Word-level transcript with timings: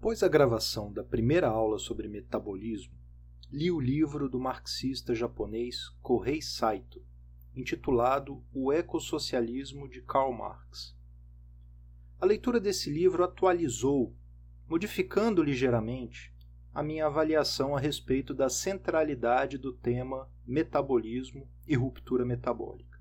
Após 0.00 0.22
a 0.22 0.28
gravação 0.28 0.90
da 0.90 1.04
primeira 1.04 1.46
aula 1.46 1.78
sobre 1.78 2.08
metabolismo, 2.08 2.94
li 3.52 3.70
o 3.70 3.78
livro 3.78 4.30
do 4.30 4.40
marxista 4.40 5.14
japonês 5.14 5.90
Kohei 6.00 6.40
Saito, 6.40 7.04
intitulado 7.54 8.42
O 8.50 8.72
Ecossocialismo 8.72 9.86
de 9.86 10.00
Karl 10.00 10.32
Marx. 10.32 10.96
A 12.18 12.24
leitura 12.24 12.58
desse 12.58 12.88
livro 12.88 13.22
atualizou, 13.22 14.16
modificando 14.66 15.42
ligeiramente, 15.42 16.34
a 16.72 16.82
minha 16.82 17.04
avaliação 17.04 17.76
a 17.76 17.78
respeito 17.78 18.32
da 18.32 18.48
centralidade 18.48 19.58
do 19.58 19.70
tema 19.70 20.30
metabolismo 20.46 21.46
e 21.68 21.74
ruptura 21.74 22.24
metabólica. 22.24 22.98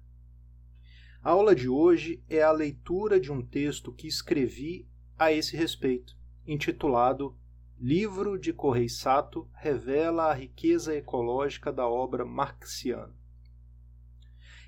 A 1.24 1.30
aula 1.30 1.56
de 1.56 1.70
hoje 1.70 2.22
é 2.28 2.42
a 2.42 2.52
leitura 2.52 3.22
de 3.22 3.32
um 3.32 3.42
texto 3.42 3.90
que 3.94 4.06
escrevi 4.06 4.86
a 5.18 5.32
esse 5.32 5.56
respeito, 5.56 6.19
intitulado 6.46 7.38
Livro 7.78 8.38
de 8.38 8.52
Correi 8.52 8.90
Sato 8.90 9.50
revela 9.54 10.26
a 10.26 10.34
riqueza 10.34 10.94
ecológica 10.96 11.72
da 11.72 11.88
obra 11.88 12.26
marxiana. 12.26 13.16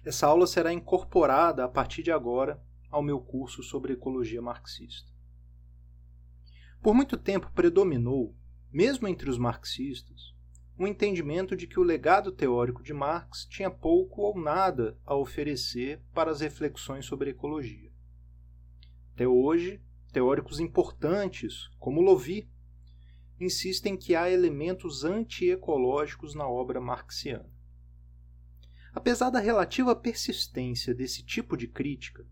Essa 0.06 0.28
aula 0.28 0.48
será 0.48 0.72
incorporada 0.72 1.66
a 1.66 1.68
partir 1.68 2.04
de 2.04 2.12
agora 2.12 2.64
ao 2.90 3.04
meu 3.04 3.20
curso 3.20 3.62
sobre 3.64 3.94
ecologia 3.94 4.42
marxista. 4.42 5.12
Por 6.82 6.94
muito 6.94 7.18
tempo 7.18 7.52
predominou, 7.54 8.36
mesmo 8.72 9.08
entre 9.08 9.30
os 9.30 9.38
marxistas, 9.38 10.34
um 10.80 10.88
entendimento 10.88 11.56
de 11.56 11.68
que 11.68 11.80
o 11.80 11.84
legado 11.84 12.32
teórico 12.32 12.82
de 12.82 12.94
Marx 12.94 13.46
tinha 13.46 13.70
pouco 13.70 14.22
ou 14.22 14.40
nada 14.40 14.98
a 15.06 15.16
oferecer 15.16 16.02
para 16.14 16.32
as 16.32 16.42
reflexões 16.42 17.06
sobre 17.06 17.30
ecologia. 17.30 17.92
Até 19.14 19.28
hoje, 19.28 19.80
teóricos 20.12 20.60
importantes, 20.60 21.68
como 21.80 22.02
Lovy, 22.02 22.50
insistem 23.40 23.98
que 23.98 24.16
há 24.16 24.30
elementos 24.30 25.04
antiecológicos 25.04 26.36
na 26.36 26.48
obra 26.48 26.80
marxiana. 26.80 27.50
Apesar 28.94 29.30
da 29.30 29.40
relativa 29.40 29.96
persistência 29.96 30.94
desse 30.94 31.24
tipo 31.24 31.56
de 31.56 31.68
crítica, 31.68 32.28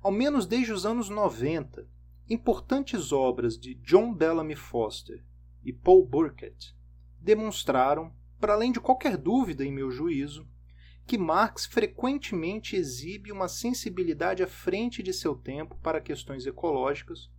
ao 0.00 0.12
menos 0.12 0.46
desde 0.46 0.72
os 0.72 0.86
anos 0.86 1.08
90, 1.08 1.86
importantes 2.30 3.10
obras 3.10 3.58
de 3.58 3.74
John 3.74 4.14
Bellamy 4.14 4.54
Foster 4.54 5.24
e 5.64 5.72
Paul 5.72 6.06
Burkett 6.06 6.74
demonstraram, 7.18 8.14
para 8.38 8.54
além 8.54 8.70
de 8.70 8.80
qualquer 8.80 9.16
dúvida 9.16 9.64
em 9.64 9.72
meu 9.72 9.90
juízo, 9.90 10.48
que 11.08 11.16
Marx 11.16 11.64
frequentemente 11.64 12.76
exibe 12.76 13.32
uma 13.32 13.48
sensibilidade 13.48 14.42
à 14.42 14.46
frente 14.46 15.02
de 15.02 15.14
seu 15.14 15.34
tempo 15.34 15.74
para 15.76 16.02
questões 16.02 16.44
ecológicas 16.44 17.30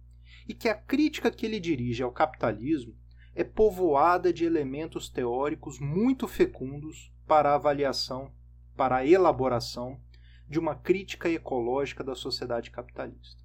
e 0.48 0.56
que 0.56 0.68
a 0.68 0.74
crítica 0.74 1.30
que 1.30 1.46
ele 1.46 1.60
dirige 1.60 2.02
ao 2.02 2.12
capitalismo 2.12 2.98
é 3.36 3.44
povoada 3.44 4.34
de 4.34 4.44
elementos 4.44 5.08
teóricos 5.08 5.80
muito 5.80 6.28
fecundos 6.28 7.14
para 7.28 7.52
a 7.52 7.56
avaliação, 7.56 8.34
para 8.76 8.98
a 8.98 9.06
elaboração 9.06 10.02
de 10.50 10.58
uma 10.58 10.74
crítica 10.74 11.30
ecológica 11.30 12.04
da 12.04 12.16
sociedade 12.16 12.72
capitalista. 12.72 13.44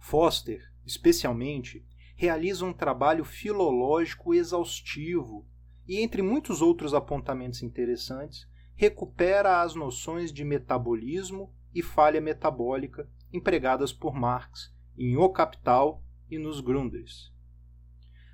Foster, 0.00 0.68
especialmente, 0.84 1.86
realiza 2.16 2.64
um 2.64 2.72
trabalho 2.72 3.24
filológico 3.24 4.34
exaustivo 4.34 5.46
e, 5.86 6.00
entre 6.00 6.22
muitos 6.22 6.60
outros 6.60 6.92
apontamentos 6.92 7.62
interessantes, 7.62 8.48
recupera 8.76 9.62
as 9.62 9.74
noções 9.74 10.32
de 10.32 10.44
metabolismo 10.44 11.52
e 11.74 11.82
falha 11.82 12.20
metabólica 12.20 13.08
empregadas 13.32 13.92
por 13.92 14.14
Marx 14.14 14.72
em 14.96 15.16
O 15.16 15.28
Capital 15.30 16.04
e 16.30 16.38
nos 16.38 16.60
Grunders. 16.60 17.32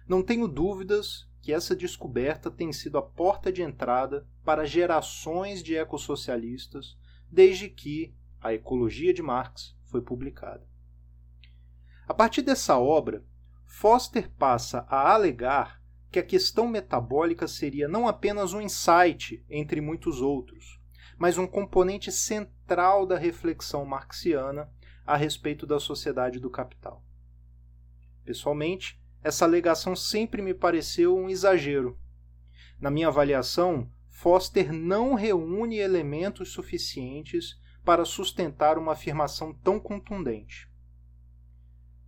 Não 0.07 0.23
tenho 0.23 0.47
dúvidas 0.47 1.29
que 1.41 1.53
essa 1.53 1.75
descoberta 1.75 2.51
tem 2.51 2.73
sido 2.73 2.99
a 2.99 3.03
porta 3.03 3.53
de 3.53 3.63
entrada 3.63 4.27
para 4.45 4.65
gerações 4.65 5.63
de 5.63 5.77
ecossocialistas 5.77 6.97
desde 7.31 7.69
que 7.69 8.15
a 8.41 8.53
Ecologia 8.53 9.15
de 9.15 9.23
Marx 9.23 9.77
foi 9.85 10.03
publicada. 10.03 10.67
A 12.07 12.15
partir 12.15 12.43
dessa 12.43 12.79
obra, 12.79 13.25
Foster 13.65 14.31
passa 14.33 14.87
a 14.89 15.13
alegar 15.13 15.82
que 16.13 16.19
a 16.19 16.23
questão 16.23 16.69
metabólica 16.69 17.49
seria 17.49 17.89
não 17.89 18.07
apenas 18.07 18.53
um 18.53 18.61
insight 18.61 19.43
entre 19.49 19.81
muitos 19.81 20.21
outros, 20.21 20.79
mas 21.17 21.39
um 21.39 21.47
componente 21.47 22.13
central 22.13 23.07
da 23.07 23.17
reflexão 23.17 23.87
marxiana 23.87 24.71
a 25.07 25.17
respeito 25.17 25.67
da 25.67 25.81
sociedade 25.81 26.39
do 26.39 26.51
capital. 26.51 27.03
Pessoalmente, 28.25 29.01
essa 29.25 29.47
alegação 29.47 29.97
sempre 29.97 30.43
me 30.43 30.53
pareceu 30.53 31.17
um 31.17 31.31
exagero. 31.31 31.99
Na 32.79 32.91
minha 32.91 33.09
avaliação, 33.09 33.91
Foster 34.11 34.71
não 34.71 35.15
reúne 35.15 35.79
elementos 35.79 36.53
suficientes 36.53 37.59
para 37.83 38.05
sustentar 38.05 38.77
uma 38.77 38.93
afirmação 38.93 39.55
tão 39.55 39.81
contundente. 39.81 40.71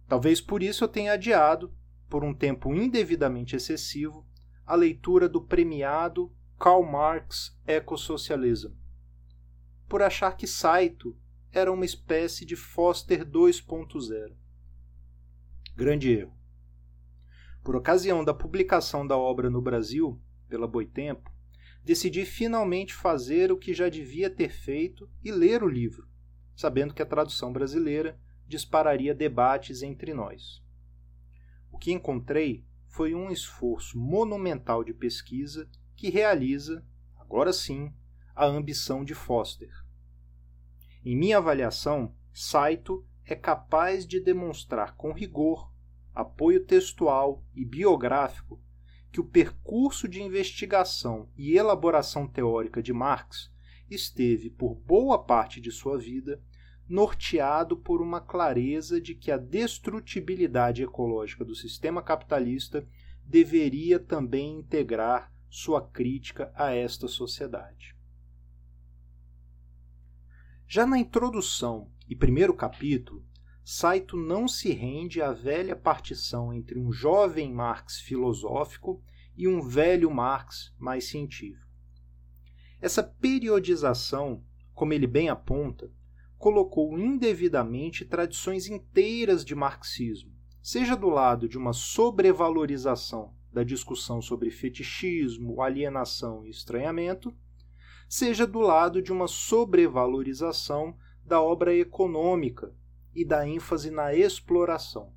Talvez 0.07 0.43
por 0.43 0.63
isso 0.63 0.85
eu 0.85 0.89
tenha 0.89 1.15
adiado, 1.15 1.75
por 2.15 2.23
um 2.23 2.33
tempo 2.33 2.73
indevidamente 2.73 3.57
excessivo, 3.57 4.25
a 4.65 4.77
leitura 4.77 5.29
do 5.29 5.43
premiado 5.43 6.33
Karl 6.57 6.85
Marx 6.85 7.59
Ecosocialism, 7.67 8.71
por 9.89 10.01
achar 10.01 10.37
que 10.37 10.47
Saito 10.47 11.19
era 11.51 11.73
uma 11.73 11.85
espécie 11.85 12.45
de 12.45 12.55
Foster 12.55 13.29
2.0. 13.29 14.33
Grande 15.75 16.13
erro. 16.13 16.39
Por 17.65 17.75
ocasião 17.75 18.25
da 18.25 18.33
publicação 18.33 19.05
da 19.05 19.19
obra 19.19 19.51
no 19.51 19.61
Brasil, 19.61 20.23
pela 20.49 20.69
Boitempo, 20.69 21.33
decidi 21.83 22.25
finalmente 22.25 22.95
fazer 22.95 23.51
o 23.51 23.59
que 23.59 23.75
já 23.75 23.89
devia 23.89 24.31
ter 24.31 24.51
feito 24.51 25.11
e 25.21 25.33
ler 25.33 25.65
o 25.65 25.69
livro, 25.69 26.07
sabendo 26.55 26.95
que 26.95 27.03
a 27.03 27.07
tradução 27.07 27.53
brasileira 27.53 28.17
dispararia 28.47 29.13
debates 29.13 29.83
entre 29.83 30.15
nós. 30.15 30.64
Que 31.85 31.93
encontrei 31.93 32.65
foi 32.89 33.15
um 33.15 33.31
esforço 33.31 33.99
monumental 33.99 34.83
de 34.83 34.95
pesquisa 34.95 35.69
que 35.95 36.09
realiza, 36.09 36.83
agora 37.19 37.53
sim, 37.53 37.93
a 38.35 38.47
ambição 38.47 39.05
de 39.05 39.15
Foster. 39.15 39.71
Em 41.05 41.15
minha 41.15 41.37
avaliação, 41.37 42.17
Saito 42.33 43.07
é 43.23 43.35
capaz 43.35 44.07
de 44.07 44.19
demonstrar 44.19 44.97
com 44.97 45.13
rigor, 45.13 45.71
apoio 46.15 46.65
textual 46.65 47.45
e 47.55 47.67
biográfico 47.67 48.59
que 49.13 49.21
o 49.21 49.29
percurso 49.29 50.09
de 50.09 50.23
investigação 50.23 51.29
e 51.37 51.55
elaboração 51.55 52.27
teórica 52.27 52.83
de 52.83 52.95
Marx 52.95 53.53
esteve, 53.91 54.49
por 54.49 54.75
boa 54.75 55.23
parte 55.23 55.61
de 55.61 55.71
sua 55.71 55.99
vida, 55.99 56.43
norteado 56.89 57.77
por 57.77 58.03
uma 58.03 58.21
clareza 58.21 59.01
de 59.01 59.15
que 59.15 59.31
a 59.31 59.37
destrutibilidade 59.37 60.83
ecológica 60.83 61.45
do 61.45 61.55
sistema 61.55 62.03
capitalista 62.03 62.87
deveria 63.25 63.99
também 63.99 64.59
integrar 64.59 65.33
sua 65.49 65.81
crítica 65.81 66.53
a 66.55 66.73
esta 66.73 67.09
sociedade. 67.09 67.97
Já 70.67 70.87
na 70.87 70.99
introdução 70.99 71.91
e 72.09 72.15
primeiro 72.15 72.55
capítulo, 72.55 73.25
Saito 73.65 74.17
não 74.17 74.47
se 74.47 74.73
rende 74.73 75.23
à 75.23 75.33
velha 75.33 75.75
partição 75.75 76.53
entre 76.53 76.79
um 76.79 76.93
jovem 76.93 77.53
Marx 77.53 77.99
filosófico 77.99 79.03
e 79.37 79.49
um 79.49 79.63
velho 79.63 80.11
Marx 80.11 80.75
mais 80.79 81.07
científico. 81.07 81.65
Essa 82.81 83.03
periodização, 83.03 84.45
como 84.75 84.93
ele 84.93 85.07
bem 85.07 85.31
aponta, 85.31 85.91
colocou 86.39 86.99
indevidamente 86.99 88.05
tradições 88.05 88.69
inteiras 88.69 89.45
de 89.45 89.55
marxismo, 89.55 90.33
seja 90.63 90.97
do 90.97 91.09
lado 91.09 91.49
de 91.49 91.57
uma 91.57 91.73
sobrevalorização 91.73 93.35
da 93.53 93.63
discussão 93.63 94.21
sobre 94.21 94.51
fetichismo, 94.51 95.63
alienação 95.63 96.45
e 96.45 96.51
estranhamento, 96.51 97.35
seja 98.09 98.47
do 98.47 98.59
lado 98.59 99.01
de 99.01 99.13
uma 99.13 99.29
sobrevalorização 99.29 100.97
da 101.25 101.41
obra 101.41 101.75
econômica 101.75 102.75
e 103.15 103.25
da 103.25 103.47
ênfase 103.47 103.91
na 103.91 104.13
exploração. 104.13 105.13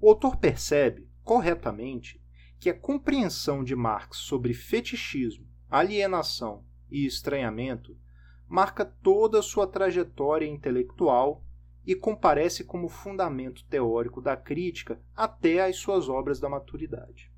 O 0.00 0.10
autor 0.10 0.36
percebe, 0.36 1.08
corretamente, 1.22 2.22
que 2.60 2.68
a 2.68 2.78
compreensão 2.78 3.64
de 3.64 3.74
Marx 3.74 4.18
sobre 4.18 4.52
fetichismo, 4.54 5.46
alienação 5.68 6.64
e 6.90 7.06
estranhamento 7.06 7.98
marca 8.48 8.84
toda 8.84 9.38
a 9.38 9.42
sua 9.42 9.66
trajetória 9.66 10.46
intelectual 10.46 11.44
e 11.86 11.94
comparece 11.94 12.64
como 12.64 12.88
fundamento 12.88 13.64
teórico 13.64 14.20
da 14.20 14.36
crítica 14.36 15.00
até 15.14 15.64
as 15.64 15.76
suas 15.76 16.08
obras 16.08 16.40
da 16.40 16.48
maturidade. 16.48 17.30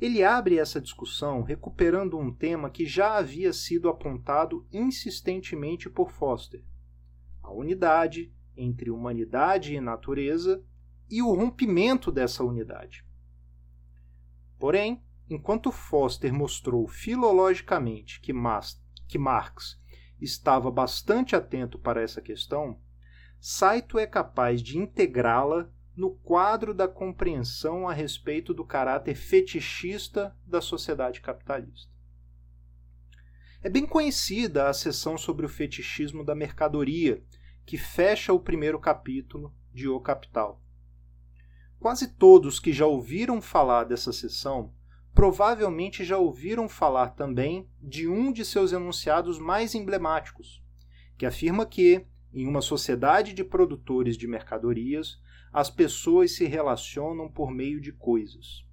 Ele 0.00 0.24
abre 0.24 0.58
essa 0.58 0.80
discussão 0.80 1.42
recuperando 1.42 2.18
um 2.18 2.32
tema 2.32 2.70
que 2.70 2.86
já 2.86 3.18
havia 3.18 3.52
sido 3.52 3.88
apontado 3.88 4.66
insistentemente 4.72 5.90
por 5.90 6.10
Foster: 6.10 6.64
a 7.42 7.52
unidade 7.52 8.32
entre 8.56 8.90
humanidade 8.90 9.74
e 9.74 9.80
natureza 9.80 10.64
e 11.08 11.22
o 11.22 11.34
rompimento 11.34 12.10
dessa 12.10 12.42
unidade. 12.42 13.04
Porém, 14.58 15.02
enquanto 15.28 15.70
Foster 15.70 16.32
mostrou 16.32 16.86
filologicamente 16.86 18.20
que, 18.20 18.32
que 19.10 19.18
Marx 19.18 19.76
estava 20.20 20.70
bastante 20.70 21.34
atento 21.34 21.78
para 21.78 22.00
essa 22.00 22.22
questão, 22.22 22.80
Saito 23.40 23.98
é 23.98 24.06
capaz 24.06 24.62
de 24.62 24.78
integrá-la 24.78 25.68
no 25.96 26.10
quadro 26.10 26.72
da 26.72 26.86
compreensão 26.86 27.88
a 27.88 27.92
respeito 27.92 28.54
do 28.54 28.64
caráter 28.64 29.16
fetichista 29.16 30.36
da 30.46 30.60
sociedade 30.60 31.20
capitalista. 31.20 31.90
É 33.62 33.68
bem 33.68 33.84
conhecida 33.84 34.68
a 34.68 34.72
seção 34.72 35.18
sobre 35.18 35.44
o 35.44 35.48
fetichismo 35.48 36.24
da 36.24 36.34
mercadoria, 36.34 37.22
que 37.66 37.76
fecha 37.76 38.32
o 38.32 38.40
primeiro 38.40 38.78
capítulo 38.78 39.54
de 39.72 39.88
O 39.88 40.00
Capital. 40.00 40.62
Quase 41.78 42.08
todos 42.14 42.60
que 42.60 42.72
já 42.72 42.86
ouviram 42.86 43.40
falar 43.42 43.84
dessa 43.84 44.12
seção 44.12 44.72
provavelmente 45.20 46.02
já 46.02 46.16
ouviram 46.16 46.66
falar 46.66 47.10
também 47.10 47.68
de 47.78 48.08
um 48.08 48.32
de 48.32 48.42
seus 48.42 48.72
enunciados 48.72 49.38
mais 49.38 49.74
emblemáticos, 49.74 50.64
que 51.18 51.26
afirma 51.26 51.66
que, 51.66 52.06
em 52.32 52.48
uma 52.48 52.62
sociedade 52.62 53.34
de 53.34 53.44
produtores 53.44 54.16
de 54.16 54.26
mercadorias, 54.26 55.20
as 55.52 55.68
pessoas 55.68 56.34
se 56.34 56.46
relacionam 56.46 57.30
por 57.30 57.50
meio 57.50 57.82
de 57.82 57.92
coisas. 57.92 58.66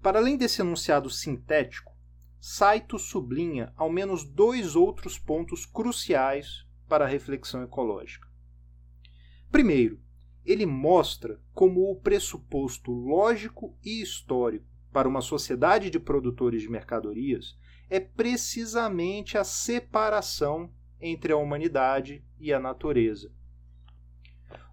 Para 0.00 0.20
além 0.20 0.36
desse 0.36 0.60
enunciado 0.60 1.10
sintético, 1.10 1.92
Saito 2.38 2.96
sublinha 2.96 3.72
ao 3.76 3.90
menos 3.90 4.22
dois 4.22 4.76
outros 4.76 5.18
pontos 5.18 5.66
cruciais 5.66 6.64
para 6.88 7.04
a 7.04 7.08
reflexão 7.08 7.64
ecológica. 7.64 8.28
Primeiro, 9.50 10.00
ele 10.44 10.66
mostra 10.66 11.42
como 11.52 11.90
o 11.90 11.96
pressuposto 11.96 12.92
lógico 12.92 13.76
e 13.84 14.00
histórico 14.00 14.69
para 14.92 15.08
uma 15.08 15.20
sociedade 15.20 15.90
de 15.90 15.98
produtores 15.98 16.62
de 16.62 16.68
mercadorias 16.68 17.58
é 17.88 17.98
precisamente 17.98 19.36
a 19.36 19.44
separação 19.44 20.72
entre 21.00 21.32
a 21.32 21.36
humanidade 21.36 22.24
e 22.38 22.52
a 22.52 22.60
natureza. 22.60 23.32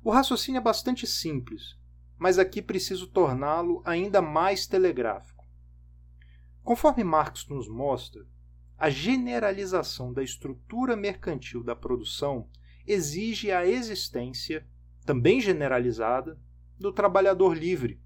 O 0.04 0.12
raciocínio 0.12 0.60
é 0.60 0.62
bastante 0.62 1.08
simples, 1.08 1.78
mas 2.18 2.40
aqui 2.40 2.62
preciso 2.62 3.08
torná-lo 3.08 3.82
ainda 3.86 4.22
mais 4.22 4.66
telegráfico. 4.68 5.46
Conforme 6.64 7.04
Marx 7.04 7.48
nos 7.48 7.68
mostra, 7.68 8.26
a 8.78 8.90
generalização 8.90 10.14
da 10.14 10.22
estrutura 10.22 10.96
mercantil 10.96 11.64
da 11.64 11.76
produção 11.76 12.48
exige 12.86 13.52
a 13.52 13.66
existência, 13.66 14.68
também 15.06 15.42
generalizada, 15.42 16.40
do 16.80 16.92
trabalhador 16.92 17.58
livre. 17.58 18.00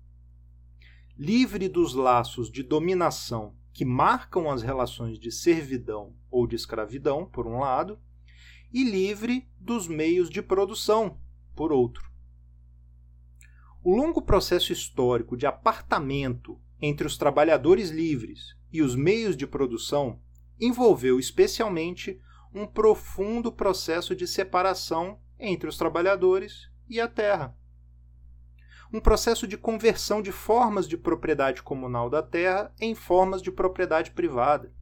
Livre 1.23 1.69
dos 1.69 1.93
laços 1.93 2.51
de 2.51 2.63
dominação 2.63 3.53
que 3.71 3.85
marcam 3.85 4.49
as 4.49 4.63
relações 4.63 5.19
de 5.19 5.31
servidão 5.31 6.15
ou 6.31 6.47
de 6.47 6.55
escravidão, 6.55 7.27
por 7.27 7.45
um 7.45 7.59
lado, 7.59 7.99
e 8.73 8.83
livre 8.83 9.47
dos 9.59 9.87
meios 9.87 10.31
de 10.31 10.41
produção, 10.41 11.21
por 11.55 11.71
outro. 11.71 12.09
O 13.83 13.95
longo 13.95 14.23
processo 14.23 14.73
histórico 14.73 15.37
de 15.37 15.45
apartamento 15.45 16.59
entre 16.81 17.05
os 17.05 17.15
trabalhadores 17.19 17.91
livres 17.91 18.55
e 18.73 18.81
os 18.81 18.95
meios 18.95 19.37
de 19.37 19.45
produção 19.45 20.19
envolveu 20.59 21.19
especialmente 21.19 22.19
um 22.51 22.65
profundo 22.65 23.51
processo 23.51 24.15
de 24.15 24.25
separação 24.25 25.19
entre 25.37 25.69
os 25.69 25.77
trabalhadores 25.77 26.67
e 26.89 26.99
a 26.99 27.07
terra. 27.07 27.55
Um 28.93 28.99
processo 28.99 29.47
de 29.47 29.57
conversão 29.57 30.21
de 30.21 30.31
formas 30.31 30.87
de 30.87 30.97
propriedade 30.97 31.63
comunal 31.63 32.09
da 32.09 32.21
terra 32.21 32.73
em 32.79 32.93
formas 32.93 33.41
de 33.41 33.51
propriedade 33.51 34.11
privada. 34.11 34.73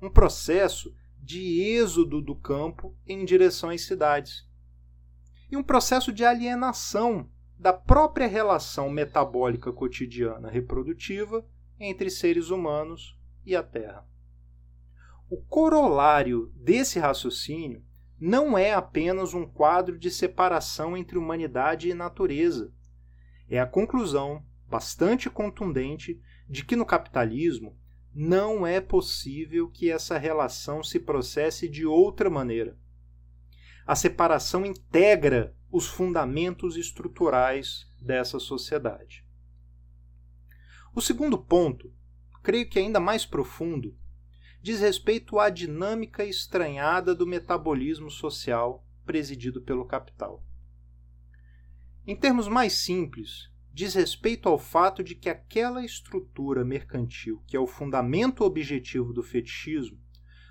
Um 0.00 0.08
processo 0.08 0.94
de 1.18 1.60
êxodo 1.60 2.22
do 2.22 2.36
campo 2.36 2.96
em 3.06 3.24
direção 3.24 3.70
às 3.70 3.82
cidades 3.82 4.48
e 5.50 5.56
um 5.56 5.62
processo 5.62 6.12
de 6.12 6.24
alienação 6.24 7.28
da 7.58 7.72
própria 7.72 8.28
relação 8.28 8.88
metabólica 8.88 9.72
cotidiana 9.72 10.48
reprodutiva 10.48 11.44
entre 11.80 12.10
seres 12.10 12.50
humanos 12.50 13.18
e 13.44 13.56
a 13.56 13.62
Terra. 13.62 14.06
O 15.28 15.42
corolário 15.42 16.52
desse 16.54 16.98
raciocínio 16.98 17.84
não 18.20 18.56
é 18.56 18.72
apenas 18.72 19.34
um 19.34 19.46
quadro 19.46 19.98
de 19.98 20.10
separação 20.10 20.96
entre 20.96 21.18
humanidade 21.18 21.88
e 21.88 21.94
natureza. 21.94 22.72
É 23.48 23.58
a 23.58 23.66
conclusão, 23.66 24.44
bastante 24.68 25.30
contundente, 25.30 26.20
de 26.48 26.64
que 26.64 26.76
no 26.76 26.86
capitalismo 26.86 27.76
não 28.14 28.66
é 28.66 28.80
possível 28.80 29.68
que 29.68 29.90
essa 29.90 30.18
relação 30.18 30.82
se 30.82 30.98
processe 30.98 31.68
de 31.68 31.86
outra 31.86 32.28
maneira 32.28 32.76
a 33.88 33.96
separação 33.96 34.66
integra 34.66 35.56
os 35.72 35.86
fundamentos 35.86 36.76
estruturais 36.76 37.90
dessa 37.98 38.38
sociedade. 38.38 39.24
O 40.94 41.00
segundo 41.00 41.38
ponto, 41.38 41.90
creio 42.42 42.68
que 42.68 42.78
ainda 42.78 43.00
mais 43.00 43.24
profundo, 43.24 43.96
diz 44.60 44.80
respeito 44.80 45.38
à 45.38 45.48
dinâmica 45.48 46.22
estranhada 46.22 47.14
do 47.14 47.26
metabolismo 47.26 48.10
social 48.10 48.86
presidido 49.06 49.62
pelo 49.62 49.86
capital. 49.86 50.44
Em 52.08 52.16
termos 52.16 52.48
mais 52.48 52.72
simples, 52.72 53.50
diz 53.70 53.92
respeito 53.92 54.48
ao 54.48 54.58
fato 54.58 55.04
de 55.04 55.14
que 55.14 55.28
aquela 55.28 55.84
estrutura 55.84 56.64
mercantil 56.64 57.44
que 57.46 57.54
é 57.54 57.60
o 57.60 57.66
fundamento 57.66 58.44
objetivo 58.44 59.12
do 59.12 59.22
fetichismo 59.22 60.00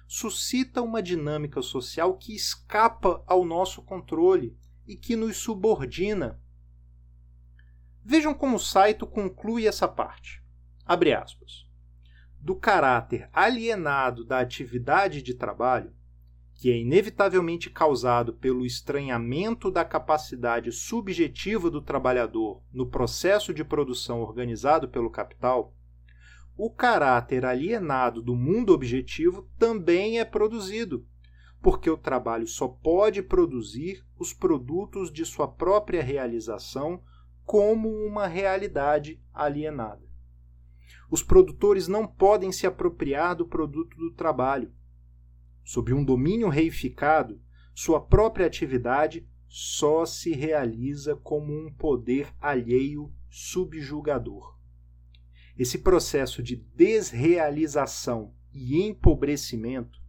suscita 0.07 0.83
uma 0.83 1.01
dinâmica 1.01 1.59
social 1.63 2.15
que 2.15 2.35
escapa 2.35 3.23
ao 3.25 3.43
nosso 3.43 3.81
controle 3.81 4.55
e 4.85 4.95
que 4.95 5.15
nos 5.15 5.37
subordina. 5.37 6.39
Vejam 8.05 8.35
como 8.35 8.59
Saito 8.59 9.07
conclui 9.07 9.65
essa 9.65 9.87
parte. 9.87 10.43
Abre 10.85 11.11
aspas. 11.11 11.65
Do 12.39 12.55
caráter 12.55 13.31
alienado 13.33 14.23
da 14.23 14.41
atividade 14.41 15.23
de 15.23 15.33
trabalho, 15.33 15.91
que 16.57 16.71
é 16.71 16.77
inevitavelmente 16.77 17.69
causado 17.69 18.33
pelo 18.33 18.65
estranhamento 18.65 19.69
da 19.69 19.85
capacidade 19.85 20.71
subjetiva 20.71 21.69
do 21.69 21.81
trabalhador 21.81 22.63
no 22.73 22.87
processo 22.89 23.53
de 23.53 23.63
produção 23.63 24.21
organizado 24.21 24.89
pelo 24.89 25.11
capital, 25.11 25.75
o 26.57 26.71
caráter 26.71 27.45
alienado 27.45 28.23
do 28.23 28.35
mundo 28.35 28.73
objetivo 28.73 29.47
também 29.59 30.19
é 30.19 30.25
produzido, 30.25 31.05
porque 31.61 31.87
o 31.87 31.97
trabalho 31.97 32.47
só 32.47 32.67
pode 32.67 33.21
produzir 33.21 34.03
os 34.17 34.33
produtos 34.33 35.11
de 35.11 35.23
sua 35.23 35.47
própria 35.47 36.01
realização 36.01 37.03
como 37.45 37.87
uma 37.87 38.25
realidade 38.25 39.21
alienada. 39.31 40.01
Os 41.09 41.21
produtores 41.21 41.87
não 41.87 42.07
podem 42.07 42.51
se 42.51 42.65
apropriar 42.65 43.35
do 43.35 43.45
produto 43.45 43.95
do 43.95 44.11
trabalho. 44.11 44.73
Sob 45.67 45.93
um 45.93 46.01
domínio 46.01 46.47
reificado, 46.47 47.41
sua 47.75 47.99
própria 47.99 48.47
atividade 48.47 49.27
só 49.49 50.05
se 50.05 50.31
realiza 50.31 51.13
como 51.13 51.51
um 51.51 51.69
poder 51.69 52.33
alheio 52.39 53.13
subjugador. 53.29 54.57
Esse 55.59 55.79
processo 55.79 56.41
de 56.41 56.55
desrealização 56.55 58.33
e 58.53 58.81
empobrecimento, 58.81 60.01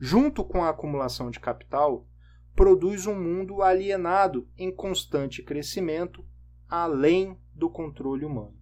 junto 0.00 0.42
com 0.42 0.64
a 0.64 0.70
acumulação 0.70 1.30
de 1.30 1.40
capital, 1.40 2.08
produz 2.54 3.06
um 3.06 3.22
mundo 3.22 3.60
alienado 3.60 4.48
em 4.56 4.74
constante 4.74 5.42
crescimento, 5.42 6.26
além 6.66 7.38
do 7.52 7.68
controle 7.68 8.24
humano. 8.24 8.58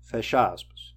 Fecha 0.00 0.52
aspas. 0.52 0.96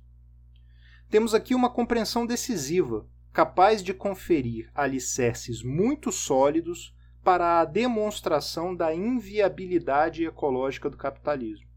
Temos 1.12 1.36
aqui 1.36 1.54
uma 1.54 1.70
compreensão 1.70 2.26
decisiva, 2.26 3.08
capaz 3.32 3.82
de 3.82 3.94
conferir 3.94 4.70
alicerces 4.76 5.64
muito 5.64 6.12
sólidos 6.12 6.96
para 7.24 7.60
a 7.60 7.66
demonstração 7.66 8.76
da 8.76 8.94
inviabilidade 8.94 10.26
ecológica 10.26 10.90
do 10.90 10.98
capitalismo. 10.98 11.70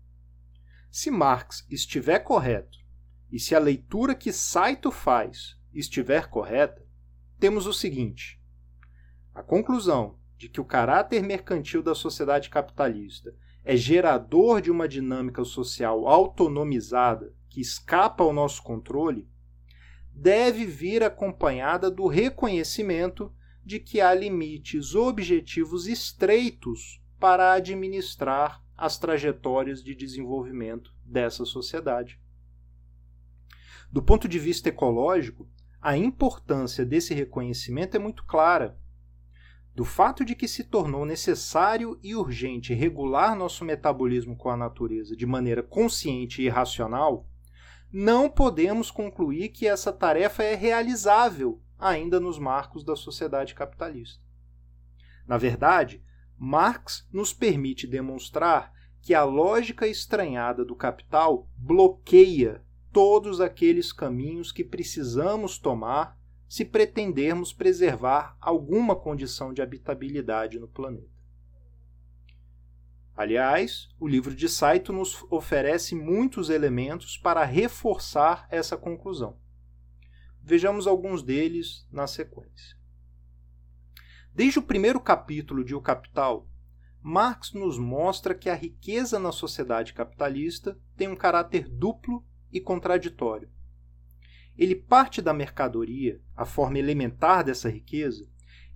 Se 0.90 1.10
Marx 1.10 1.66
estiver 1.70 2.20
correto 2.20 2.78
e 3.30 3.38
se 3.38 3.54
a 3.54 3.58
leitura 3.58 4.14
que 4.14 4.32
Saito 4.32 4.90
faz 4.90 5.58
estiver 5.72 6.28
correta, 6.28 6.86
temos 7.38 7.66
o 7.66 7.72
seguinte: 7.72 8.40
a 9.34 9.42
conclusão 9.42 10.18
de 10.36 10.48
que 10.48 10.60
o 10.60 10.64
caráter 10.64 11.22
mercantil 11.22 11.82
da 11.82 11.94
sociedade 11.94 12.48
capitalista 12.48 13.34
é 13.64 13.76
gerador 13.76 14.60
de 14.60 14.70
uma 14.70 14.86
dinâmica 14.86 15.44
social 15.44 16.06
autonomizada 16.06 17.34
que 17.48 17.60
escapa 17.60 18.22
ao 18.22 18.32
nosso 18.32 18.62
controle, 18.62 19.28
deve 20.14 20.64
vir 20.64 21.02
acompanhada 21.02 21.90
do 21.90 22.06
reconhecimento 22.06 23.34
de 23.64 23.80
que 23.80 24.00
há 24.00 24.14
limites 24.14 24.94
objetivos 24.94 25.88
estreitos 25.88 27.02
para 27.18 27.52
administrar 27.52 28.62
as 28.76 28.98
trajetórias 28.98 29.82
de 29.82 29.94
desenvolvimento 29.94 30.94
dessa 31.04 31.44
sociedade. 31.44 32.20
Do 33.90 34.02
ponto 34.02 34.28
de 34.28 34.38
vista 34.38 34.68
ecológico, 34.68 35.48
a 35.80 35.96
importância 35.96 36.84
desse 36.84 37.14
reconhecimento 37.14 37.96
é 37.96 38.00
muito 38.00 38.24
clara. 38.24 38.78
Do 39.74 39.84
fato 39.84 40.24
de 40.24 40.34
que 40.34 40.46
se 40.46 40.64
tornou 40.64 41.04
necessário 41.04 41.98
e 42.02 42.14
urgente 42.14 42.72
regular 42.72 43.36
nosso 43.36 43.64
metabolismo 43.64 44.36
com 44.36 44.48
a 44.48 44.56
natureza 44.56 45.16
de 45.16 45.26
maneira 45.26 45.62
consciente 45.62 46.42
e 46.42 46.48
racional, 46.48 47.28
não 47.96 48.28
podemos 48.28 48.90
concluir 48.90 49.50
que 49.50 49.68
essa 49.68 49.92
tarefa 49.92 50.42
é 50.42 50.56
realizável 50.56 51.62
ainda 51.78 52.18
nos 52.18 52.40
marcos 52.40 52.82
da 52.82 52.96
sociedade 52.96 53.54
capitalista. 53.54 54.20
Na 55.24 55.38
verdade, 55.38 56.02
Marx 56.36 57.06
nos 57.12 57.32
permite 57.32 57.86
demonstrar 57.86 58.72
que 59.00 59.14
a 59.14 59.22
lógica 59.22 59.86
estranhada 59.86 60.64
do 60.64 60.74
capital 60.74 61.48
bloqueia 61.56 62.64
todos 62.92 63.40
aqueles 63.40 63.92
caminhos 63.92 64.50
que 64.50 64.64
precisamos 64.64 65.56
tomar 65.56 66.18
se 66.48 66.64
pretendermos 66.64 67.52
preservar 67.52 68.36
alguma 68.40 68.96
condição 68.96 69.52
de 69.52 69.62
habitabilidade 69.62 70.58
no 70.58 70.66
planeta. 70.66 71.13
Aliás, 73.16 73.88
o 74.00 74.08
livro 74.08 74.34
de 74.34 74.48
Saito 74.48 74.92
nos 74.92 75.24
oferece 75.30 75.94
muitos 75.94 76.50
elementos 76.50 77.16
para 77.16 77.44
reforçar 77.44 78.48
essa 78.50 78.76
conclusão. 78.76 79.38
Vejamos 80.42 80.86
alguns 80.86 81.22
deles 81.22 81.86
na 81.92 82.08
sequência. 82.08 82.76
Desde 84.34 84.58
o 84.58 84.62
primeiro 84.62 85.00
capítulo 85.00 85.64
de 85.64 85.76
O 85.76 85.80
Capital, 85.80 86.48
Marx 87.00 87.52
nos 87.52 87.78
mostra 87.78 88.34
que 88.34 88.50
a 88.50 88.54
riqueza 88.54 89.20
na 89.20 89.30
sociedade 89.30 89.92
capitalista 89.92 90.76
tem 90.96 91.06
um 91.06 91.14
caráter 91.14 91.68
duplo 91.68 92.26
e 92.50 92.60
contraditório. 92.60 93.48
Ele 94.58 94.74
parte 94.74 95.22
da 95.22 95.32
mercadoria, 95.32 96.20
a 96.34 96.44
forma 96.44 96.80
elementar 96.80 97.44
dessa 97.44 97.68
riqueza, 97.68 98.28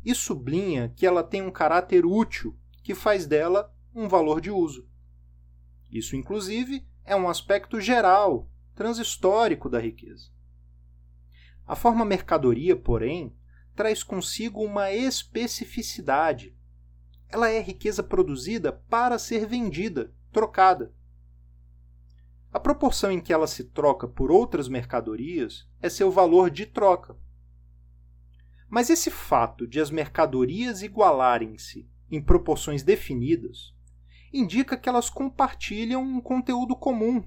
e 0.04 0.14
sublinha 0.14 0.92
que 0.94 1.04
ela 1.04 1.24
tem 1.24 1.42
um 1.42 1.50
caráter 1.50 2.06
útil 2.06 2.56
que 2.84 2.94
faz 2.94 3.26
dela 3.26 3.74
um 3.94 4.08
valor 4.08 4.40
de 4.40 4.50
uso. 4.50 4.88
Isso, 5.90 6.16
inclusive, 6.16 6.86
é 7.04 7.16
um 7.16 7.28
aspecto 7.28 7.80
geral, 7.80 8.50
transhistórico 8.74 9.68
da 9.68 9.80
riqueza. 9.80 10.30
A 11.66 11.74
forma 11.74 12.04
mercadoria, 12.04 12.76
porém, 12.76 13.36
traz 13.74 14.02
consigo 14.02 14.62
uma 14.62 14.92
especificidade 14.92 16.56
ela 17.30 17.50
é 17.50 17.60
riqueza 17.60 18.02
produzida 18.02 18.72
para 18.72 19.18
ser 19.18 19.46
vendida, 19.46 20.12
trocada. 20.32 20.94
A 22.50 22.58
proporção 22.58 23.12
em 23.12 23.20
que 23.20 23.32
ela 23.32 23.46
se 23.46 23.64
troca 23.64 24.08
por 24.08 24.30
outras 24.30 24.68
mercadorias 24.68 25.68
é 25.82 25.90
seu 25.90 26.10
valor 26.10 26.50
de 26.50 26.64
troca. 26.64 27.16
Mas 28.70 28.88
esse 28.88 29.10
fato 29.10 29.66
de 29.66 29.78
as 29.78 29.90
mercadorias 29.90 30.82
igualarem-se 30.82 31.88
em 32.10 32.22
proporções 32.22 32.82
definidas 32.82 33.74
indica 34.32 34.76
que 34.76 34.88
elas 34.88 35.08
compartilham 35.10 36.02
um 36.02 36.20
conteúdo 36.20 36.76
comum 36.76 37.24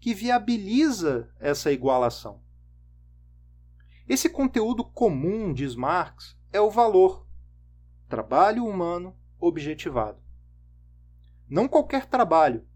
que 0.00 0.14
viabiliza 0.14 1.32
essa 1.38 1.70
igualação. 1.70 2.42
Esse 4.08 4.28
conteúdo 4.28 4.84
comum, 4.84 5.52
diz 5.52 5.76
Marx, 5.76 6.36
é 6.52 6.60
o 6.60 6.70
valor, 6.70 7.26
trabalho 8.08 8.66
humano 8.66 9.16
objetivado. 9.38 10.20
Não 11.48 11.68
qualquer 11.68 12.06
trabalho, 12.06 12.66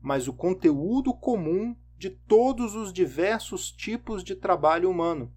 mas 0.00 0.28
o 0.28 0.32
conteúdo 0.32 1.12
comum 1.12 1.76
de 1.98 2.10
todos 2.10 2.74
os 2.74 2.92
diversos 2.92 3.70
tipos 3.70 4.22
de 4.22 4.34
trabalho 4.36 4.90
humano. 4.90 5.34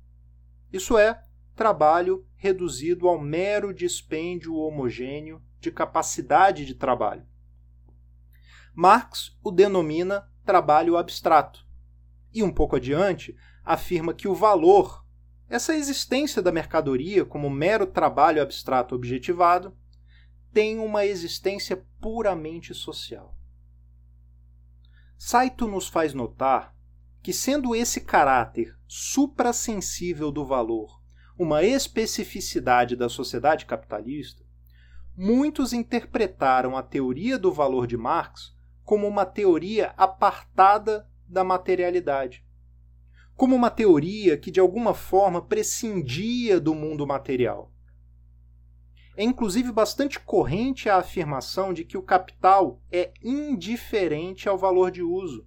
Isso 0.71 0.97
é, 0.97 1.23
trabalho 1.55 2.27
reduzido 2.35 3.07
ao 3.07 3.19
mero 3.19 3.73
dispêndio 3.73 4.55
homogêneo 4.55 5.41
de 5.59 5.71
capacidade 5.71 6.65
de 6.65 6.75
trabalho. 6.75 7.25
Marx 8.81 9.37
o 9.43 9.51
denomina 9.51 10.25
trabalho 10.45 10.95
abstrato, 10.95 11.67
e 12.33 12.41
um 12.41 12.49
pouco 12.49 12.77
adiante 12.77 13.35
afirma 13.61 14.13
que 14.13 14.25
o 14.25 14.33
valor, 14.33 15.05
essa 15.49 15.75
existência 15.75 16.41
da 16.41 16.49
mercadoria 16.49 17.25
como 17.25 17.49
mero 17.49 17.85
trabalho 17.85 18.41
abstrato 18.41 18.95
objetivado, 18.95 19.77
tem 20.53 20.79
uma 20.79 21.05
existência 21.05 21.85
puramente 21.99 22.73
social. 22.73 23.37
Saito 25.17 25.67
nos 25.67 25.89
faz 25.89 26.13
notar 26.13 26.73
que, 27.21 27.33
sendo 27.33 27.75
esse 27.75 27.99
caráter 27.99 28.79
suprassensível 28.87 30.31
do 30.31 30.45
valor 30.45 31.03
uma 31.37 31.63
especificidade 31.63 32.95
da 32.95 33.09
sociedade 33.09 33.65
capitalista, 33.65 34.41
muitos 35.17 35.73
interpretaram 35.73 36.77
a 36.77 36.81
teoria 36.81 37.37
do 37.37 37.51
valor 37.51 37.85
de 37.85 37.97
Marx 37.97 38.57
como 38.89 39.07
uma 39.07 39.23
teoria 39.23 39.93
apartada 39.95 41.07
da 41.27 41.43
materialidade, 41.43 42.43
como 43.35 43.55
uma 43.55 43.69
teoria 43.69 44.35
que 44.35 44.49
de 44.49 44.59
alguma 44.59 44.95
forma 44.95 45.45
prescindia 45.45 46.59
do 46.59 46.73
mundo 46.73 47.05
material 47.05 47.71
é 49.15 49.23
inclusive 49.23 49.71
bastante 49.71 50.19
corrente 50.19 50.89
a 50.89 50.95
afirmação 50.95 51.71
de 51.71 51.85
que 51.85 51.99
o 51.99 52.01
capital 52.01 52.81
é 52.89 53.13
indiferente 53.21 54.49
ao 54.49 54.57
valor 54.57 54.89
de 54.89 55.03
uso, 55.03 55.45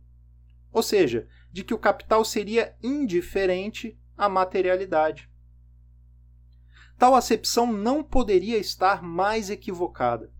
ou 0.71 0.81
seja, 0.81 1.27
de 1.51 1.65
que 1.65 1.75
o 1.75 1.79
capital 1.79 2.25
seria 2.25 2.77
indiferente 2.81 3.99
à 4.17 4.29
materialidade. 4.29 5.29
Tal 6.97 7.13
acepção 7.13 7.73
não 7.73 8.05
poderia 8.05 8.57
estar 8.57 9.03
mais 9.03 9.51
equivocada. 9.51 10.33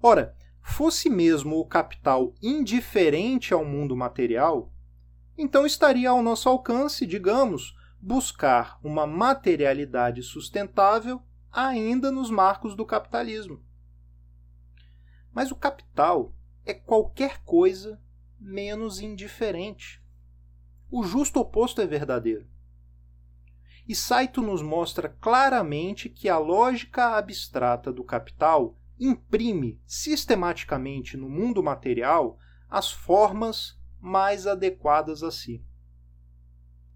Ora, 0.00 0.34
fosse 0.64 1.10
mesmo 1.10 1.60
o 1.60 1.66
capital 1.66 2.34
indiferente 2.42 3.52
ao 3.52 3.64
mundo 3.64 3.94
material, 3.94 4.72
então 5.36 5.66
estaria 5.66 6.08
ao 6.08 6.22
nosso 6.22 6.48
alcance, 6.48 7.06
digamos, 7.06 7.76
buscar 8.00 8.80
uma 8.82 9.06
materialidade 9.06 10.22
sustentável 10.22 11.22
ainda 11.52 12.10
nos 12.10 12.30
marcos 12.30 12.74
do 12.74 12.84
capitalismo. 12.84 13.62
Mas 15.32 15.52
o 15.52 15.56
capital 15.56 16.34
é 16.64 16.72
qualquer 16.72 17.44
coisa 17.44 18.00
menos 18.40 19.00
indiferente. 19.00 20.02
O 20.90 21.04
justo 21.04 21.40
oposto 21.40 21.82
é 21.82 21.86
verdadeiro. 21.86 22.48
E 23.86 23.94
Saito 23.94 24.40
nos 24.40 24.62
mostra 24.62 25.10
claramente 25.20 26.08
que 26.08 26.28
a 26.28 26.38
lógica 26.38 27.16
abstrata 27.16 27.92
do 27.92 28.02
capital 28.02 28.78
imprime 28.98 29.80
sistematicamente 29.86 31.16
no 31.16 31.28
mundo 31.28 31.62
material 31.62 32.38
as 32.68 32.90
formas 32.92 33.78
mais 34.00 34.46
adequadas 34.46 35.22
a 35.22 35.30
si. 35.30 35.64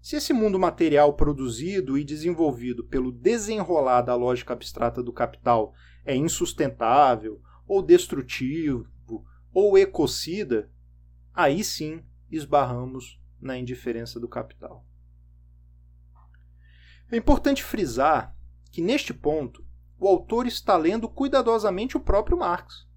Se 0.01 0.15
esse 0.15 0.31
mundo 0.31 0.57
material 0.57 1.13
produzido 1.13 1.97
e 1.97 2.03
desenvolvido 2.03 2.85
pelo 2.85 3.11
desenrolar 3.11 4.01
da 4.01 4.15
lógica 4.15 4.53
abstrata 4.53 5.03
do 5.03 5.11
capital 5.11 5.73
é 6.05 6.15
insustentável, 6.15 7.41
ou 7.67 7.83
destrutivo, 7.83 8.87
ou 9.53 9.77
ecocida, 9.77 10.71
aí 11.33 11.63
sim 11.63 12.03
esbarramos 12.31 13.19
na 13.39 13.57
indiferença 13.57 14.19
do 14.19 14.27
capital. 14.27 14.85
É 17.11 17.17
importante 17.17 17.63
frisar 17.63 18.35
que, 18.71 18.81
neste 18.81 19.13
ponto, 19.13 19.65
o 19.99 20.07
autor 20.07 20.47
está 20.47 20.77
lendo 20.77 21.09
cuidadosamente 21.09 21.97
o 21.97 21.99
próprio 21.99 22.37
Marx. 22.37 22.87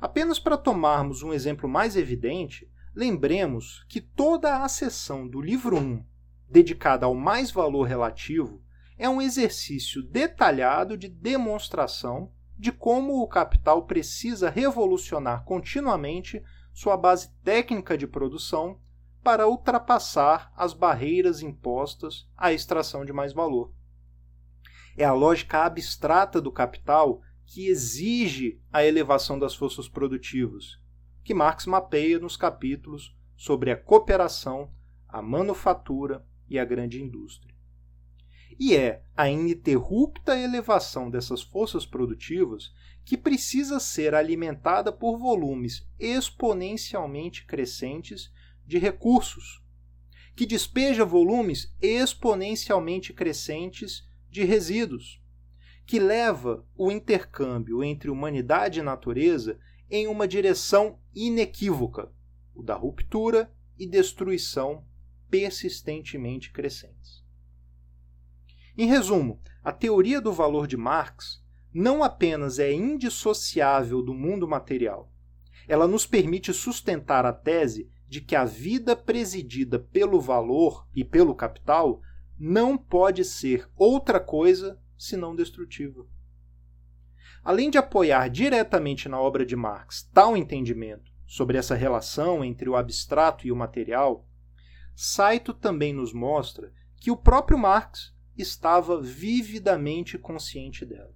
Apenas 0.00 0.38
para 0.38 0.56
tomarmos 0.56 1.22
um 1.22 1.32
exemplo 1.32 1.68
mais 1.68 1.96
evidente, 1.96 2.70
lembremos 2.94 3.84
que 3.88 4.00
toda 4.00 4.62
a 4.62 4.68
seção 4.68 5.28
do 5.28 5.40
livro 5.40 5.76
1 5.76 6.04
dedicada 6.50 7.06
ao 7.06 7.14
mais 7.14 7.52
valor 7.52 7.84
relativo, 7.84 8.60
é 8.98 9.08
um 9.08 9.22
exercício 9.22 10.02
detalhado 10.02 10.98
de 10.98 11.08
demonstração 11.08 12.32
de 12.58 12.72
como 12.72 13.22
o 13.22 13.28
capital 13.28 13.86
precisa 13.86 14.50
revolucionar 14.50 15.44
continuamente 15.44 16.42
sua 16.74 16.96
base 16.96 17.30
técnica 17.42 17.96
de 17.96 18.06
produção 18.06 18.78
para 19.22 19.46
ultrapassar 19.46 20.52
as 20.56 20.74
barreiras 20.74 21.40
impostas 21.40 22.28
à 22.36 22.52
extração 22.52 23.04
de 23.04 23.12
mais 23.12 23.32
valor. 23.32 23.72
É 25.00 25.04
a 25.06 25.14
lógica 25.14 25.64
abstrata 25.64 26.42
do 26.42 26.52
capital 26.52 27.22
que 27.46 27.68
exige 27.68 28.60
a 28.70 28.84
elevação 28.84 29.38
das 29.38 29.54
forças 29.54 29.88
produtivas, 29.88 30.78
que 31.24 31.32
Marx 31.32 31.64
mapeia 31.64 32.18
nos 32.18 32.36
capítulos 32.36 33.16
sobre 33.34 33.70
a 33.70 33.78
cooperação, 33.78 34.70
a 35.08 35.22
manufatura 35.22 36.22
e 36.46 36.58
a 36.58 36.66
grande 36.66 37.00
indústria. 37.00 37.54
E 38.58 38.76
é 38.76 39.02
a 39.16 39.26
ininterrupta 39.26 40.38
elevação 40.38 41.10
dessas 41.10 41.40
forças 41.40 41.86
produtivas 41.86 42.70
que 43.02 43.16
precisa 43.16 43.80
ser 43.80 44.14
alimentada 44.14 44.92
por 44.92 45.16
volumes 45.16 45.88
exponencialmente 45.98 47.46
crescentes 47.46 48.30
de 48.66 48.76
recursos, 48.76 49.64
que 50.36 50.44
despeja 50.44 51.06
volumes 51.06 51.74
exponencialmente 51.80 53.14
crescentes 53.14 54.09
de 54.30 54.44
resíduos, 54.44 55.20
que 55.86 55.98
leva 55.98 56.64
o 56.76 56.90
intercâmbio 56.90 57.82
entre 57.82 58.10
humanidade 58.10 58.78
e 58.78 58.82
natureza 58.82 59.58
em 59.90 60.06
uma 60.06 60.28
direção 60.28 61.00
inequívoca, 61.14 62.12
o 62.54 62.62
da 62.62 62.74
ruptura 62.74 63.52
e 63.78 63.86
destruição 63.86 64.84
persistentemente 65.28 66.52
crescentes. 66.52 67.24
Em 68.78 68.86
resumo, 68.86 69.40
a 69.62 69.72
teoria 69.72 70.20
do 70.20 70.32
valor 70.32 70.66
de 70.66 70.76
Marx 70.76 71.42
não 71.72 72.02
apenas 72.02 72.58
é 72.58 72.72
indissociável 72.72 74.02
do 74.02 74.14
mundo 74.14 74.46
material, 74.46 75.12
ela 75.70 75.86
nos 75.86 76.04
permite 76.04 76.52
sustentar 76.52 77.24
a 77.24 77.32
tese 77.32 77.88
de 78.08 78.20
que 78.20 78.34
a 78.34 78.44
vida 78.44 78.96
presidida 78.96 79.78
pelo 79.78 80.20
valor 80.20 80.84
e 80.94 81.04
pelo 81.04 81.32
capital 81.32 82.02
não 82.42 82.78
pode 82.78 83.22
ser 83.22 83.68
outra 83.76 84.18
coisa 84.18 84.80
senão 84.96 85.36
destrutiva. 85.36 86.06
Além 87.44 87.68
de 87.68 87.76
apoiar 87.76 88.28
diretamente 88.28 89.10
na 89.10 89.20
obra 89.20 89.44
de 89.44 89.54
Marx 89.54 90.08
tal 90.14 90.34
entendimento 90.34 91.12
sobre 91.26 91.58
essa 91.58 91.74
relação 91.74 92.42
entre 92.42 92.66
o 92.66 92.76
abstrato 92.76 93.46
e 93.46 93.52
o 93.52 93.56
material, 93.56 94.26
Saito 94.94 95.52
também 95.52 95.92
nos 95.92 96.14
mostra 96.14 96.72
que 96.96 97.10
o 97.10 97.16
próprio 97.16 97.58
Marx 97.58 98.14
estava 98.36 99.00
vividamente 99.00 100.16
consciente 100.16 100.86
dela. 100.86 101.14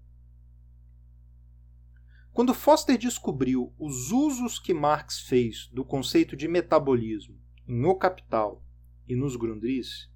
Quando 2.33 2.53
Foster 2.53 2.99
descobriu 2.99 3.73
os 3.79 4.11
usos 4.11 4.59
que 4.59 4.75
Marx 4.75 5.21
fez 5.21 5.69
do 5.73 5.85
conceito 5.85 6.37
de 6.37 6.49
metabolismo 6.49 7.41
em 7.67 7.85
O 7.87 7.95
Capital 7.95 8.63
e 9.09 9.15
nos 9.15 9.37
Grundrisse, 9.37 10.13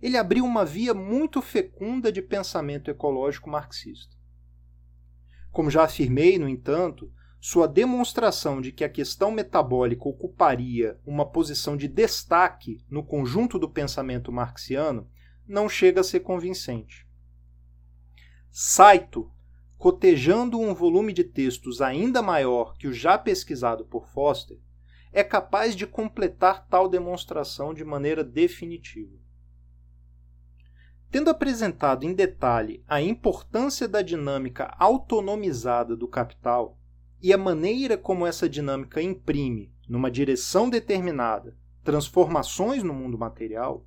ele 0.00 0.16
abriu 0.16 0.44
uma 0.44 0.64
via 0.64 0.92
muito 0.92 1.40
fecunda 1.40 2.12
de 2.12 2.20
pensamento 2.20 2.90
ecológico 2.90 3.50
marxista. 3.50 4.16
Como 5.50 5.70
já 5.70 5.84
afirmei, 5.84 6.38
no 6.38 6.48
entanto, 6.48 7.12
sua 7.40 7.66
demonstração 7.66 8.60
de 8.60 8.72
que 8.72 8.84
a 8.84 8.88
questão 8.88 9.30
metabólica 9.30 10.08
ocuparia 10.08 10.98
uma 11.06 11.24
posição 11.24 11.76
de 11.76 11.88
destaque 11.88 12.84
no 12.90 13.04
conjunto 13.04 13.58
do 13.58 13.68
pensamento 13.68 14.32
marxiano 14.32 15.08
não 15.46 15.68
chega 15.68 16.00
a 16.00 16.04
ser 16.04 16.20
convincente. 16.20 17.06
Saito 18.50 19.30
cotejando 19.78 20.58
um 20.58 20.74
volume 20.74 21.12
de 21.12 21.22
textos 21.22 21.80
ainda 21.80 22.22
maior 22.22 22.76
que 22.76 22.88
o 22.88 22.92
já 22.92 23.18
pesquisado 23.18 23.84
por 23.84 24.08
Foster, 24.08 24.58
é 25.12 25.22
capaz 25.22 25.76
de 25.76 25.86
completar 25.86 26.66
tal 26.68 26.88
demonstração 26.88 27.72
de 27.72 27.84
maneira 27.84 28.24
definitiva. 28.24 29.16
Tendo 31.10 31.30
apresentado 31.30 32.04
em 32.04 32.12
detalhe 32.12 32.82
a 32.86 33.00
importância 33.00 33.88
da 33.88 34.02
dinâmica 34.02 34.74
autonomizada 34.78 35.96
do 35.96 36.08
capital 36.08 36.78
e 37.22 37.32
a 37.32 37.38
maneira 37.38 37.96
como 37.96 38.26
essa 38.26 38.48
dinâmica 38.48 39.00
imprime, 39.00 39.72
numa 39.88 40.10
direção 40.10 40.68
determinada, 40.68 41.56
transformações 41.82 42.82
no 42.82 42.92
mundo 42.92 43.16
material, 43.16 43.86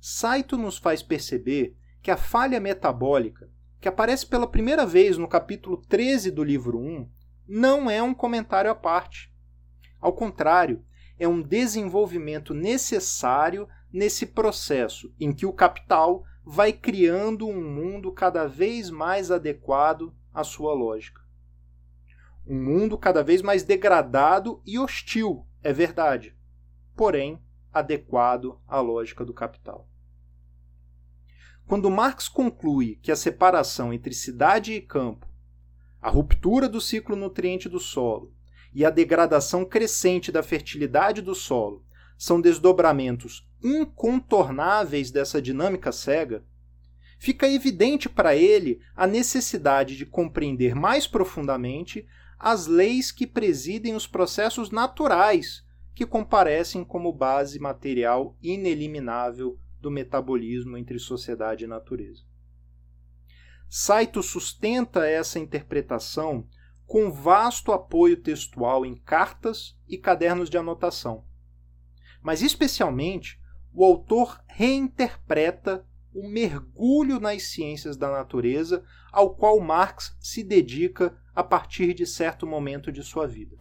Saito 0.00 0.56
nos 0.56 0.78
faz 0.78 1.02
perceber 1.02 1.76
que 2.02 2.10
a 2.10 2.16
falha 2.16 2.58
metabólica 2.58 3.50
que 3.80 3.88
aparece 3.88 4.26
pela 4.26 4.46
primeira 4.46 4.84
vez 4.84 5.16
no 5.16 5.26
capítulo 5.26 5.78
13 5.78 6.30
do 6.30 6.44
livro 6.44 6.78
1, 6.78 7.08
não 7.48 7.90
é 7.90 8.02
um 8.02 8.12
comentário 8.12 8.70
à 8.70 8.74
parte. 8.74 9.32
Ao 9.98 10.12
contrário, 10.12 10.84
é 11.18 11.26
um 11.26 11.40
desenvolvimento 11.40 12.52
necessário 12.52 13.66
nesse 13.92 14.26
processo 14.26 15.12
em 15.18 15.32
que 15.32 15.46
o 15.46 15.52
capital 15.52 16.24
vai 16.52 16.72
criando 16.72 17.46
um 17.46 17.62
mundo 17.62 18.10
cada 18.10 18.44
vez 18.44 18.90
mais 18.90 19.30
adequado 19.30 20.12
à 20.34 20.42
sua 20.42 20.74
lógica. 20.74 21.22
Um 22.44 22.60
mundo 22.60 22.98
cada 22.98 23.22
vez 23.22 23.40
mais 23.40 23.62
degradado 23.62 24.60
e 24.66 24.76
hostil, 24.76 25.46
é 25.62 25.72
verdade, 25.72 26.36
porém 26.96 27.40
adequado 27.72 28.60
à 28.66 28.80
lógica 28.80 29.24
do 29.24 29.32
capital. 29.32 29.88
Quando 31.68 31.88
Marx 31.88 32.28
conclui 32.28 32.96
que 32.96 33.12
a 33.12 33.16
separação 33.16 33.92
entre 33.92 34.12
cidade 34.12 34.72
e 34.72 34.80
campo, 34.80 35.28
a 36.02 36.10
ruptura 36.10 36.68
do 36.68 36.80
ciclo 36.80 37.14
nutriente 37.14 37.68
do 37.68 37.78
solo 37.78 38.34
e 38.74 38.84
a 38.84 38.90
degradação 38.90 39.64
crescente 39.64 40.32
da 40.32 40.42
fertilidade 40.42 41.22
do 41.22 41.32
solo 41.32 41.84
são 42.20 42.38
desdobramentos 42.38 43.48
incontornáveis 43.64 45.10
dessa 45.10 45.40
dinâmica 45.40 45.90
cega, 45.90 46.44
fica 47.18 47.48
evidente 47.48 48.10
para 48.10 48.36
ele 48.36 48.78
a 48.94 49.06
necessidade 49.06 49.96
de 49.96 50.04
compreender 50.04 50.74
mais 50.74 51.06
profundamente 51.06 52.06
as 52.38 52.66
leis 52.66 53.10
que 53.10 53.26
presidem 53.26 53.94
os 53.94 54.06
processos 54.06 54.70
naturais 54.70 55.64
que 55.94 56.04
comparecem 56.04 56.84
como 56.84 57.10
base 57.10 57.58
material 57.58 58.36
ineliminável 58.42 59.58
do 59.80 59.90
metabolismo 59.90 60.76
entre 60.76 60.98
sociedade 60.98 61.64
e 61.64 61.66
natureza. 61.66 62.22
Saito 63.66 64.22
sustenta 64.22 65.06
essa 65.06 65.38
interpretação 65.38 66.46
com 66.86 67.10
vasto 67.10 67.72
apoio 67.72 68.18
textual 68.18 68.84
em 68.84 68.94
cartas 68.94 69.74
e 69.88 69.96
cadernos 69.96 70.50
de 70.50 70.58
anotação. 70.58 71.29
Mas, 72.22 72.42
especialmente, 72.42 73.40
o 73.72 73.84
autor 73.84 74.42
reinterpreta 74.46 75.86
o 76.12 76.28
mergulho 76.28 77.20
nas 77.20 77.44
ciências 77.44 77.96
da 77.96 78.10
natureza 78.10 78.84
ao 79.12 79.34
qual 79.34 79.60
Marx 79.60 80.16
se 80.20 80.42
dedica 80.42 81.16
a 81.34 81.42
partir 81.42 81.94
de 81.94 82.06
certo 82.06 82.46
momento 82.46 82.90
de 82.90 83.02
sua 83.02 83.26
vida. 83.26 83.56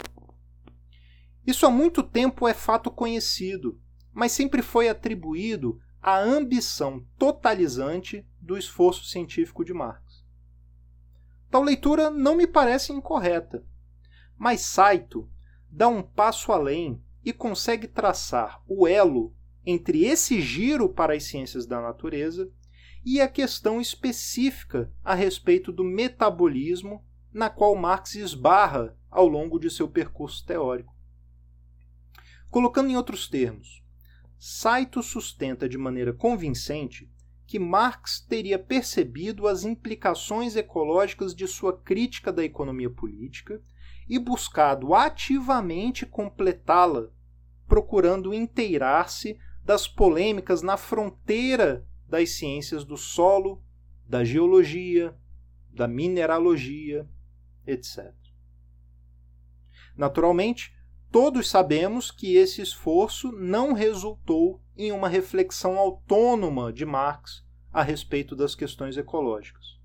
Isso 1.45 1.65
há 1.65 1.69
muito 1.69 2.03
tempo 2.03 2.47
é 2.47 2.53
fato 2.53 2.91
conhecido, 2.91 3.79
mas 4.13 4.31
sempre 4.31 4.61
foi 4.61 4.89
atribuído 4.89 5.79
a 6.01 6.17
ambição 6.17 7.05
totalizante 7.17 8.25
do 8.39 8.57
esforço 8.57 9.05
científico 9.05 9.63
de 9.63 9.73
Marx. 9.73 10.25
Tal 11.49 11.63
leitura 11.63 12.09
não 12.09 12.35
me 12.35 12.47
parece 12.47 12.93
incorreta, 12.93 13.65
mas 14.37 14.61
Saito 14.61 15.29
dá 15.69 15.87
um 15.87 16.01
passo 16.01 16.51
além 16.51 17.03
e 17.23 17.34
consegue 17.34 17.88
traçar 17.88 18.62
o 18.67 18.88
elo 18.88 19.34
entre 19.65 20.05
esse 20.05 20.41
giro 20.41 20.89
para 20.89 21.13
as 21.13 21.23
ciências 21.23 21.65
da 21.65 21.82
natureza 21.82 22.51
e 23.03 23.21
a 23.21 23.27
questão 23.27 23.79
específica 23.79 24.91
a 25.03 25.13
respeito 25.13 25.71
do 25.71 25.84
metabolismo 25.84 27.03
na 27.32 27.49
qual 27.49 27.75
Marx 27.75 28.15
esbarra 28.15 28.97
ao 29.10 29.27
longo 29.27 29.60
de 29.60 29.69
seu 29.69 29.88
percurso 29.88 30.45
teórico. 30.45 30.95
Colocando 32.49 32.89
em 32.89 32.97
outros 32.97 33.27
termos, 33.27 33.84
Saito 34.38 35.03
sustenta 35.03 35.67
de 35.67 35.77
maneira 35.77 36.13
convincente 36.13 37.12
que 37.45 37.60
Marx 37.60 38.19
teria 38.21 38.58
percebido 38.58 39.47
as 39.47 39.63
implicações 39.63 40.55
ecológicas 40.55 41.36
de 41.36 41.47
sua 41.47 41.77
crítica 41.77 42.32
da 42.32 42.43
economia 42.43 42.89
política 42.89 43.62
e 44.09 44.17
buscado 44.17 44.93
ativamente 44.93 46.05
completá-la, 46.05 47.09
procurando 47.67 48.33
inteirar-se 48.33 49.39
das 49.63 49.87
polêmicas 49.87 50.61
na 50.61 50.75
fronteira 50.75 51.87
das 52.07 52.31
ciências 52.31 52.83
do 52.83 52.97
solo, 52.97 53.63
da 54.03 54.23
geologia, 54.23 55.15
da 55.71 55.87
mineralogia, 55.87 57.07
etc. 57.67 58.11
Naturalmente, 59.95 60.73
Todos 61.11 61.49
sabemos 61.49 62.11
que 62.11 62.35
esse 62.35 62.61
esforço 62.61 63.31
não 63.31 63.73
resultou 63.73 64.61
em 64.77 64.91
uma 64.91 65.09
reflexão 65.09 65.75
autônoma 65.79 66.71
de 66.71 66.85
Marx 66.85 67.43
a 67.73 67.81
respeito 67.81 68.35
das 68.35 68.53
questões 68.53 68.95
ecológicas. 68.95 69.79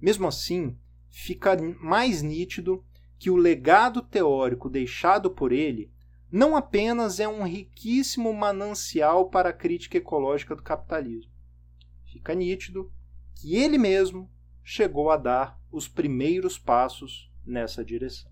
Mesmo 0.00 0.26
assim, 0.26 0.76
fica 1.08 1.56
mais 1.80 2.22
nítido 2.22 2.84
que 3.22 3.30
o 3.30 3.36
legado 3.36 4.02
teórico 4.02 4.68
deixado 4.68 5.30
por 5.30 5.52
ele 5.52 5.92
não 6.28 6.56
apenas 6.56 7.20
é 7.20 7.28
um 7.28 7.44
riquíssimo 7.44 8.34
manancial 8.34 9.30
para 9.30 9.50
a 9.50 9.52
crítica 9.52 9.96
ecológica 9.96 10.56
do 10.56 10.62
capitalismo. 10.64 11.30
Fica 12.04 12.34
nítido 12.34 12.92
que 13.36 13.54
ele 13.54 13.78
mesmo 13.78 14.28
chegou 14.64 15.08
a 15.08 15.16
dar 15.16 15.56
os 15.70 15.86
primeiros 15.86 16.58
passos 16.58 17.32
nessa 17.46 17.84
direção. 17.84 18.31